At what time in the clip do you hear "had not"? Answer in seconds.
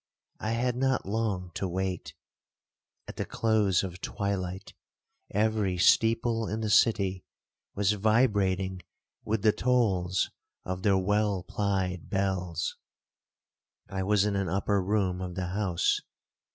0.53-1.05